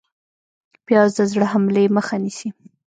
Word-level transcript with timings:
پیاز 0.85 1.09
د 1.17 1.19
زړه 1.31 1.45
حملې 1.53 1.85
مخه 1.95 2.15
نیسي 2.23 2.49